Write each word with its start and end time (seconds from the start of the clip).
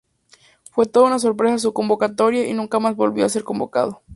Fue 0.71 0.87
toda 0.87 1.05
una 1.05 1.19
sorpresa 1.19 1.59
su 1.59 1.73
convocatoria, 1.73 2.47
y 2.47 2.55
nunca 2.55 2.79
más 2.79 2.95
volvió 2.95 3.23
a 3.23 3.29
ser 3.29 3.43
convocado. 3.43 4.01